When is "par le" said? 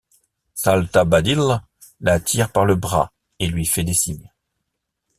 2.51-2.73